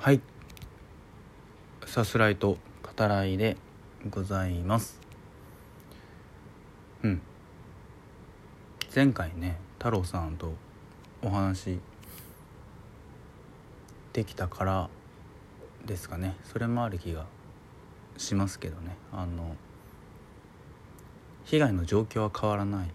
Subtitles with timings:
[0.00, 0.20] はい。
[1.84, 2.56] さすらいと
[2.96, 3.56] 語らいで
[4.08, 5.00] ございます。
[7.02, 7.20] うん。
[8.94, 10.52] 前回ね太郎さんと
[11.20, 11.80] お話
[14.12, 14.88] できたから
[15.84, 16.36] ですかね。
[16.44, 17.26] それもある気が
[18.16, 18.96] しますけどね。
[19.12, 19.56] あの
[21.44, 22.90] 被害の状況は変わらない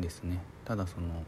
[0.00, 0.42] ですね。
[0.64, 1.22] ただその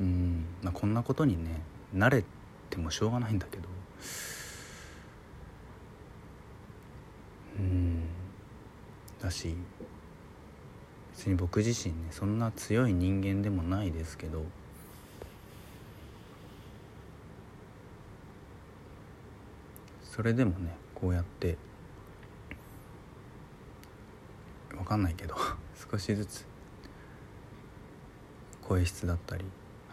[0.00, 0.44] うん。
[0.62, 1.60] まあこんなことにね
[1.94, 2.24] 慣れ
[2.70, 3.68] てもしょうがないんだけど。
[7.58, 8.02] うん。
[9.20, 9.54] だし
[11.16, 14.44] 別に僕自身ねそんな強い人間でもないですけど。
[20.18, 21.56] それでもねこうやって
[24.76, 25.36] わかんないけど
[25.90, 26.44] 少しずつ
[28.62, 29.44] 声質だったり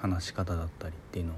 [0.06, 1.36] 話し方だったりっていうのを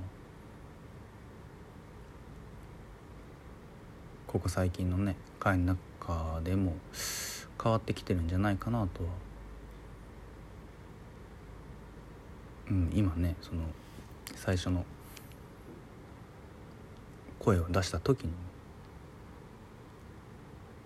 [4.27, 6.73] ここ最近のね会の中でも
[7.61, 9.09] 変わってきてるんじゃないかなとは
[12.69, 13.61] うん今ねその
[14.35, 14.83] 最初の
[17.39, 18.31] 声を出した時に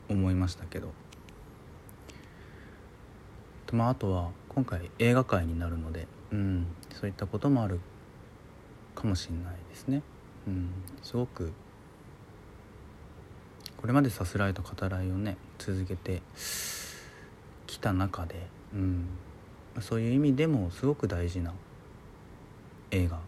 [0.08, 0.94] 思いましたけど
[3.72, 6.68] まああとは今回映画界になるので、うん、
[7.02, 7.80] そういったこともある
[8.94, 10.04] かもしれないですね。
[10.46, 10.70] うん、
[11.02, 11.52] すごく
[13.76, 16.22] これまでさすらいと語らいをね続けて
[17.66, 18.36] きた中で、
[18.76, 19.08] うん、
[19.82, 21.54] そういう意味でもすごく大事な
[22.92, 23.20] 映画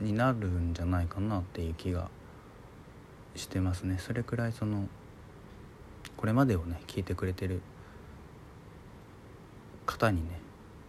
[0.00, 2.08] になるんじゃないかなっていう気が
[3.34, 3.98] してますね。
[3.98, 4.88] それくらいその
[6.16, 7.60] これまでをね聞いてくれてる
[9.84, 10.40] 方にね、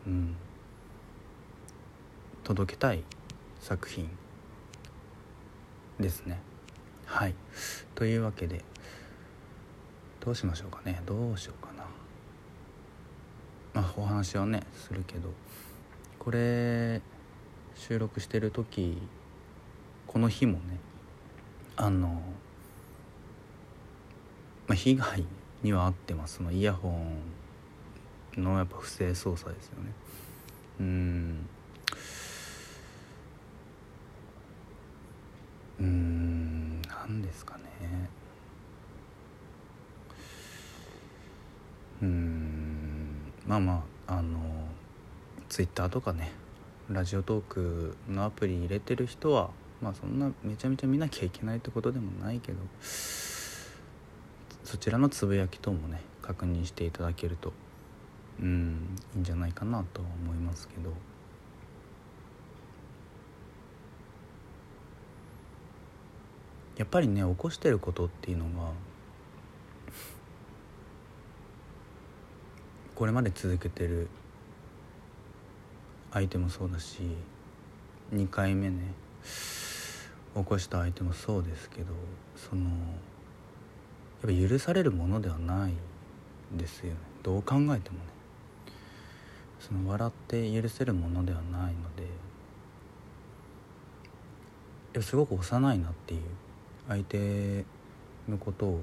[0.08, 0.36] うん、
[2.48, 3.04] 届けたい
[3.60, 4.10] 作品
[6.00, 6.40] ですね。
[7.06, 7.36] はい。
[7.94, 8.64] というわけで
[10.22, 11.02] どうしましょうかね。
[11.06, 11.84] どうしようかな。
[13.82, 15.30] まあお話はねするけど。
[16.20, 17.02] これ
[17.76, 18.98] 収録してる時
[20.08, 20.80] この日もね
[21.76, 22.22] あの、ま
[24.70, 25.26] あ、被害
[25.64, 26.38] には遭ってます。
[26.38, 26.98] そのイヤホ
[28.38, 29.92] ンのやっぱ不正操作ですよね。
[30.80, 31.50] うん。
[35.80, 37.64] うーん何ですかね。
[42.02, 42.38] うん。
[43.48, 44.40] まあまああの
[45.50, 46.32] ツイッターとかね
[46.90, 49.50] ラジオトークのアプリ入れてる人は
[49.82, 57.54] まあそんなめちゃめちゃ見なきゃいけないってことでもないけどそちらのつぶやき等もね確認していただけると
[58.42, 60.92] うんいいんじゃないかなとは思いますけど。
[66.78, 68.72] やっぱりね起こしてることっていうのが
[72.96, 74.08] これまで続けてる
[76.12, 77.02] 相手もそうだし
[78.14, 78.94] 2回目ね
[80.36, 81.94] 起こした相手もそうですけど
[82.36, 82.70] そのや
[84.32, 85.74] っぱ許されるものではない
[86.56, 86.98] ですよね。
[87.24, 87.82] どう考えてもね。
[89.60, 91.82] その笑って許せるものではないの
[94.94, 96.22] ですごく幼いなっていう。
[96.88, 97.66] 相手
[98.28, 98.82] のことを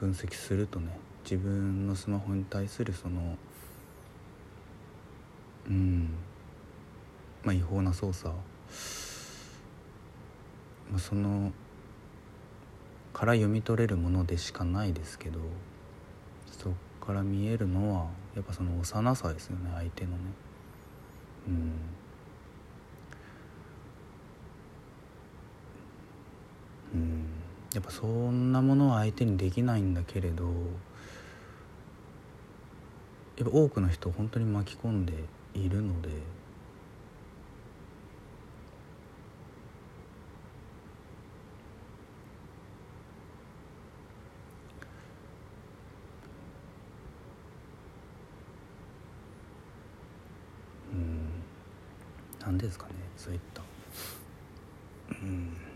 [0.00, 3.36] 分析するとね自分のスマホに対するその
[5.68, 6.14] うん
[7.44, 8.34] まあ違法な操作、
[10.90, 11.52] まあ、その
[13.12, 15.40] から読み取れるものでしかないですけど
[16.46, 16.70] そ
[17.00, 20.16] こから見えるのはやっぱその幼さですよね相手のね。
[21.48, 21.72] うん
[26.94, 27.24] うん
[27.74, 30.44] やっぱそんなものは相手にできないんだけれど
[33.36, 35.12] やっぱ多くの人を本当に巻き込んで
[35.54, 36.08] いるので
[50.92, 51.28] うん
[52.40, 53.62] 何ですかねそういった。
[55.10, 55.67] うん。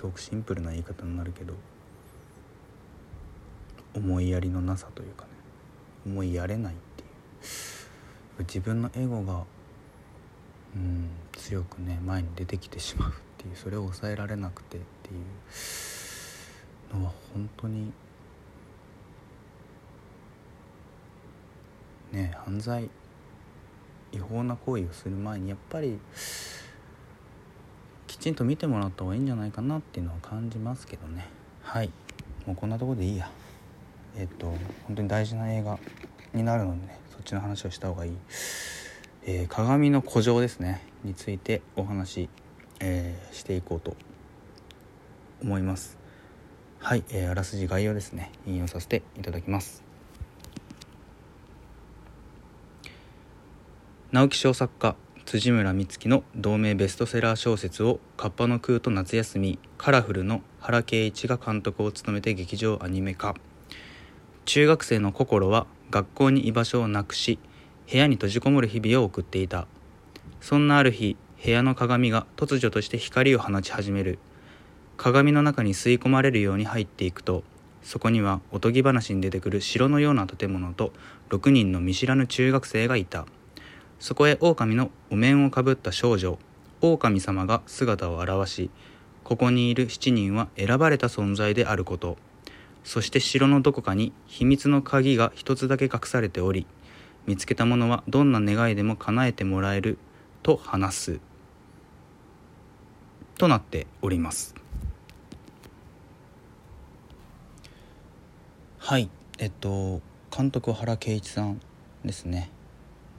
[0.00, 1.52] すごくシンプルな言い方になるけど
[3.94, 5.30] 思いやりのなさというかね
[6.06, 7.10] 思いやれないっていう。
[8.46, 9.44] 自分のエゴが
[10.74, 15.12] うん強くね前に出てきてしまうっていうそれを抑えられなくてってい
[16.94, 17.92] うのは本当に
[22.10, 22.88] ね犯罪
[24.12, 25.98] 違法な行為をする前にやっぱり
[28.20, 31.26] ちんと見てもらった方がいいんじゃないかなっていうのは感じますけどね。
[31.62, 31.90] はい。
[32.46, 33.30] もうこんなとこでいいや。
[34.16, 34.54] えっと
[34.86, 35.78] 本当に大事な映画
[36.34, 38.12] になるのでねそっちの話をした方がいい、
[39.24, 40.84] えー、鏡の古城ですね。
[41.02, 42.28] についてお話、
[42.78, 43.96] えー、していこうと
[45.42, 45.96] 思います。
[46.78, 48.32] はい、えー、あらすじ概要ですね。
[48.46, 49.82] 引用させていただきます。
[54.12, 54.96] 直木賞作家
[55.26, 63.34] 辻村美月の同名ベストセラー小説を「カッパの空と夏休み」カラフルの原敬一が監督を務めて劇場アニメ化。
[64.44, 67.38] 中学生の心は学校に居場所をなくし
[67.90, 69.66] 部屋に閉じこもる日々を送っていた。
[70.40, 74.18] そんなある日部屋の鏡が突如として光を放ち始める。
[74.96, 77.42] 鏡の中に吸い込まれるように入っていくと
[77.82, 80.92] そこにはおとぎ話に出てくる城のような建物と
[81.30, 83.26] 6人の見知らぬ中学生がいた。
[84.00, 86.38] そこへ狼のお面をかぶった少女
[86.80, 88.70] 狼様が姿を現し
[89.22, 92.16] ここにいる7人は選ばれた存在であること。
[92.82, 96.66] そして城のどこかに秘密の鍵が一つだけ隠されており
[97.26, 99.98] 見つけたものはどんな願いでも叶えてもらえる
[100.42, 101.20] と話す。
[103.36, 104.54] となっております。
[108.78, 109.10] はい。
[109.38, 110.00] えっと
[110.34, 111.60] 監督原敬一さん
[112.04, 112.50] ですね。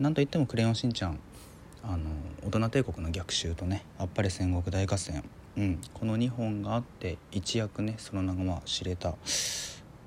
[0.02, 1.20] なんといっても「クレヨンしんちゃん」
[1.86, 2.10] あの
[2.44, 5.24] 大人帝国の逆襲とね「あっぱれ戦国大合戦」
[5.56, 9.14] うん、この2本があって一躍ねその名が知れた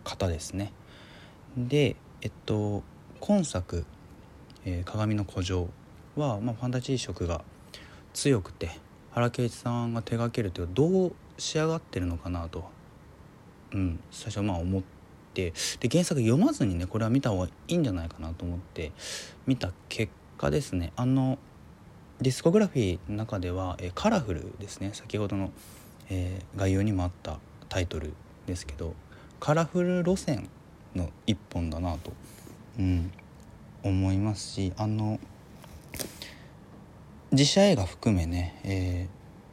[0.03, 0.73] 方ですね。
[1.57, 2.83] でえっと
[3.21, 3.87] 今作
[4.67, 5.69] 「えー、鏡の古城
[6.17, 7.45] は」まあ、ファンタジー色が
[8.15, 8.71] 強くて
[9.13, 12.65] 原敬一さんが手がけるというどう仕上がってるのかなと、
[13.73, 14.83] うん、最初まあ思っ
[15.35, 15.53] て。
[15.81, 18.93] で原作読まずにねこれは見た方がいいんじゃないかなと思って
[19.47, 21.39] 見た結果ですねあの
[22.21, 25.51] ディスコグラフィーの中では、えカラフルですね先ほどの、
[26.09, 27.39] えー、概要にもあった
[27.69, 28.15] タイトル
[28.47, 28.95] ですけど
[29.41, 30.49] カラフル路線
[30.95, 32.13] の一本だなと、
[32.79, 33.13] うん、
[33.83, 35.19] 思いますしあの
[37.33, 39.09] 実写映画含めね、え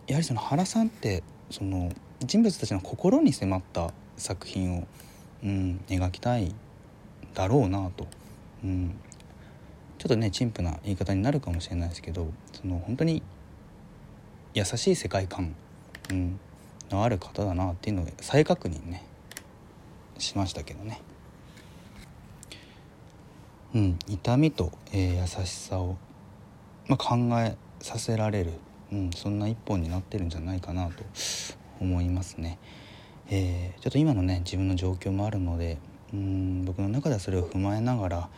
[0.08, 4.88] ー、やはりその原さんってその人物たちの心に迫った作品を
[5.44, 6.54] うん、描きたい
[7.34, 8.08] だろうなと、
[8.64, 8.96] うん、
[9.98, 13.24] ちょっとね陳腐な言い方になるかもしれないですけどその本当に
[14.54, 15.56] 優しい世界観、
[16.10, 16.40] うん、
[16.90, 19.06] のある方だなっていうのを再確認ね
[20.18, 21.02] しましたけどね。
[23.74, 25.96] うん、痛みと、えー、優しさを、
[26.88, 28.52] まあ、考えさせられる、
[28.92, 31.06] うん、そんな一本になってるんじゃないかなと
[31.80, 32.60] 思いますね。
[33.32, 35.78] えー、ちょっと今のね自分の状況もあるので
[36.14, 38.30] うん僕の中ではそれを踏まえながら、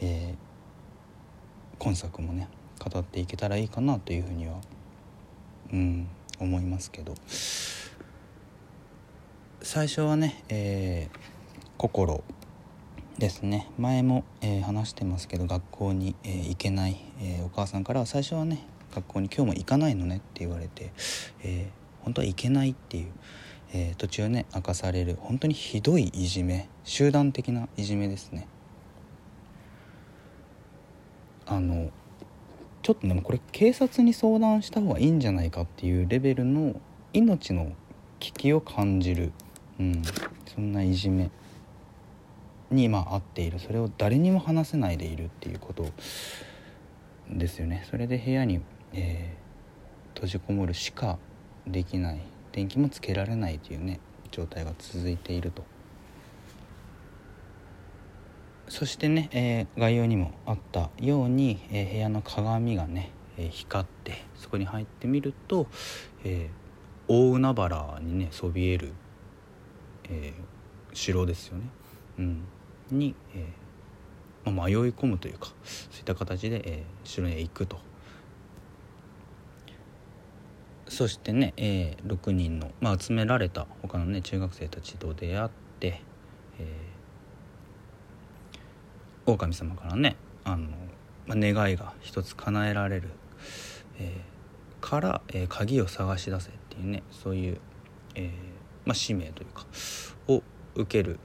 [0.00, 2.48] えー、今作もね
[2.78, 4.54] 語っていけたらいいかなというふうには
[5.72, 6.08] うん
[6.40, 7.14] 思いますけど。
[9.60, 11.18] 最初はね、えー、
[11.76, 12.22] 心
[13.18, 13.68] ですね。
[13.76, 20.92] 前も、えー、話してますけど学校に、えー、行けない、え、お母さんからは最初はね学校に今日も行かないのねって言われて、
[21.42, 21.68] え、
[22.02, 23.12] 本当は行けないっていう
[23.72, 28.48] えー、途中ね明かされる本当にひどいいじめ集団的ないじめですね。
[31.46, 31.90] あの
[32.82, 36.80] ちょっとでもこれ警察に相談した方がいいんじゃないかっていうレベルの
[37.12, 37.72] 命の
[38.18, 39.32] 危機を感じる、
[39.78, 40.02] うん、
[40.54, 41.30] そんないじめ
[42.70, 43.58] に今合っている。
[43.58, 45.86] それを誰にも話せないでいるっていうこと
[47.30, 47.86] ですよね。
[47.90, 48.60] それで部屋に、
[48.92, 51.18] えー、閉じこもるしか
[51.66, 52.20] できない。
[52.58, 54.00] 電気もつけられないというね
[54.32, 55.64] 状態が続いていると。
[58.66, 65.68] そしてね、えー、概要にもあったように、えー、部屋の鏡がね、えー、光ってそこに入ってみると、
[66.24, 66.50] え
[67.06, 68.92] 大海原にねそびえる、
[70.10, 70.34] え
[70.92, 71.64] 城ですよね、
[72.18, 72.42] うん、
[72.90, 73.46] に、え
[74.50, 77.87] まあ、迷い込むというかそういった形で、え城に行くと。
[80.88, 86.02] そしてね、えー、6人の、まあ、集められた他のね中学生たちと出会って、
[86.58, 90.68] えー、狼様からねあの、
[91.26, 93.10] まあ、願いが一つ叶えられる、
[93.98, 97.60] えー、から、えー、鍵を探し出せっていうねそういう、
[98.14, 98.30] えー
[98.84, 99.66] まあ、使命というか
[100.26, 100.42] を
[100.74, 101.18] 受ける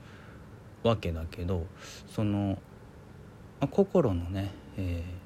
[0.84, 1.66] わけだけど
[2.14, 2.58] その、
[3.62, 5.23] まあ、心のね、えー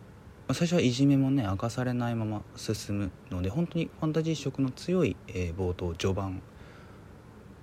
[0.53, 6.41] 最初はいじめもね明かされないまま進むので本当にファンタジー色の強い、えー、冒頭序盤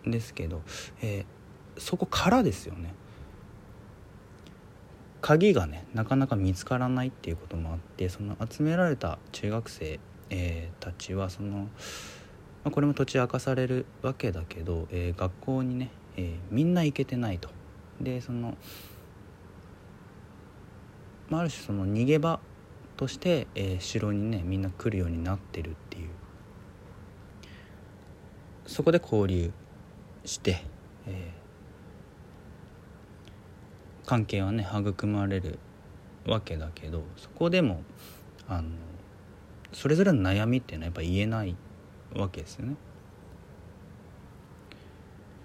[0.04, 0.60] ですけど、
[1.00, 2.94] えー、そこからですよね
[5.22, 9.98] 鍵がねなかなか見つからないっていうこともあってその集められた中学生、
[10.28, 11.68] えー、たちはその
[12.64, 17.50] まあ、これも土地明かされるわけだけど、えー、学校にね、えー、みんな行けてないと。
[18.00, 18.56] でその、
[21.28, 22.40] まあ、ある種その逃げ場
[22.96, 26.08] として、えー、城にねみんな来るようになってるっていう
[28.66, 29.52] そこで交流
[30.24, 30.64] して、
[31.06, 35.58] えー、関係はね育まれる
[36.26, 37.82] わけだけどそこでも
[38.48, 38.68] あの
[39.72, 41.56] それぞれの悩みっていうのはやっぱ言えない
[42.14, 42.76] わけですよね。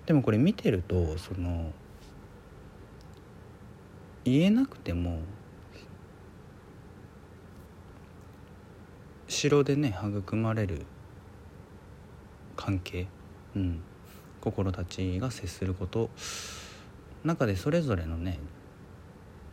[0.05, 1.71] でもこれ見てるとその
[4.23, 5.19] 言えなくても
[9.29, 10.85] 城でね育まれる
[12.55, 13.07] 関係、
[13.55, 13.79] うん、
[14.41, 16.09] 心たちが接すること
[17.23, 18.39] 中でそれぞれのね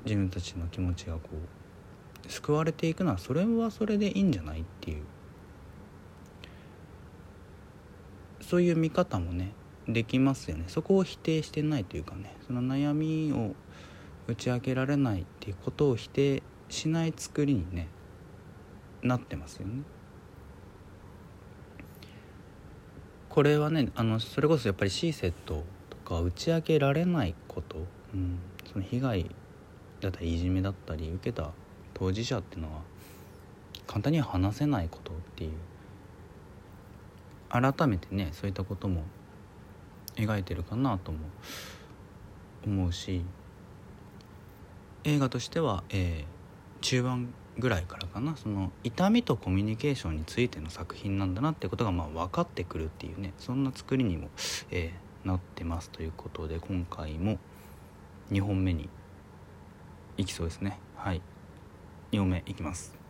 [0.04, 1.20] 自分たちの気持ちがこ
[2.26, 5.02] う救われていくのはそれはそれでいいんじゃないっていう。
[8.40, 9.52] そういう見方もね
[9.88, 10.64] できますよね。
[10.68, 13.54] そこを否定してないというかねその悩みを
[14.28, 17.88] 打ち明けられないっていうことを否定しない作りにね
[19.06, 19.82] なってますよね。
[23.28, 27.84] これはねあのそれこそやっぱりシーセットとか打ち明けられないこと、
[28.14, 28.38] うん、
[28.72, 29.30] その被害
[30.00, 31.50] だったりいじめだったり受けた
[31.92, 32.80] 当事者っていうのは
[33.86, 35.50] 簡単には話せないことっていう
[37.50, 39.02] 改めてねそういったことも
[40.16, 41.18] 描いてるかなとも
[42.66, 43.22] 思うし
[45.04, 48.36] 映画としては、えー、中盤ぐらいからかな。
[48.36, 53.32] その痛みとコミュニケーションについての作品なんだなってことがまあ分かってくるっていうね。
[53.38, 54.28] そんな作りにも、
[54.70, 55.90] えー、なってます。
[55.90, 57.38] ということで今回も
[58.30, 58.88] 2本目に
[60.16, 60.78] いきそうですね。
[60.96, 61.22] はい。
[62.12, 63.05] 2本目いきます。